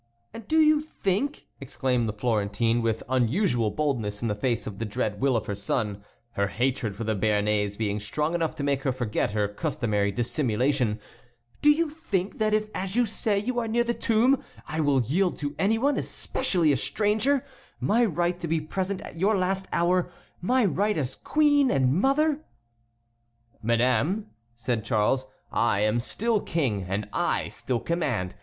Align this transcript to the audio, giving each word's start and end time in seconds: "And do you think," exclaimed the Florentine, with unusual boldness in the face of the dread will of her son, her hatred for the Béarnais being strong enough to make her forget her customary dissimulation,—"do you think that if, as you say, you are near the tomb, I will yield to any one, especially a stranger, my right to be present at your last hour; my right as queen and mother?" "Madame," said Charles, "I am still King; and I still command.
"And 0.33 0.47
do 0.47 0.59
you 0.59 0.81
think," 0.81 1.45
exclaimed 1.59 2.09
the 2.09 2.13
Florentine, 2.13 2.81
with 2.81 3.03
unusual 3.07 3.69
boldness 3.69 4.23
in 4.23 4.29
the 4.29 4.33
face 4.33 4.65
of 4.65 4.79
the 4.79 4.83
dread 4.85 5.21
will 5.21 5.37
of 5.37 5.45
her 5.45 5.53
son, 5.53 6.03
her 6.31 6.47
hatred 6.47 6.95
for 6.95 7.03
the 7.03 7.15
Béarnais 7.15 7.77
being 7.77 7.99
strong 7.99 8.33
enough 8.33 8.55
to 8.55 8.63
make 8.63 8.81
her 8.81 8.91
forget 8.91 9.33
her 9.33 9.47
customary 9.47 10.11
dissimulation,—"do 10.11 11.69
you 11.69 11.91
think 11.91 12.39
that 12.39 12.51
if, 12.51 12.67
as 12.73 12.95
you 12.95 13.05
say, 13.05 13.37
you 13.37 13.59
are 13.59 13.67
near 13.67 13.83
the 13.83 13.93
tomb, 13.93 14.43
I 14.67 14.79
will 14.79 15.03
yield 15.03 15.37
to 15.37 15.53
any 15.59 15.77
one, 15.77 15.97
especially 15.97 16.71
a 16.71 16.77
stranger, 16.77 17.45
my 17.79 18.03
right 18.03 18.39
to 18.39 18.47
be 18.47 18.59
present 18.59 19.01
at 19.01 19.19
your 19.19 19.37
last 19.37 19.67
hour; 19.71 20.11
my 20.41 20.65
right 20.65 20.97
as 20.97 21.13
queen 21.15 21.69
and 21.69 21.93
mother?" 21.93 22.39
"Madame," 23.61 24.31
said 24.55 24.83
Charles, 24.83 25.27
"I 25.51 25.81
am 25.81 25.99
still 25.99 26.39
King; 26.41 26.87
and 26.89 27.07
I 27.13 27.49
still 27.49 27.79
command. 27.79 28.33